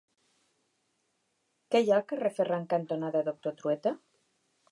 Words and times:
Què 1.75 1.83
hi 1.83 1.91
ha 1.91 2.01
al 2.01 2.07
carrer 2.13 2.33
Ferran 2.39 2.67
cantonada 2.73 3.23
Doctor 3.31 3.57
Trueta? 3.61 3.93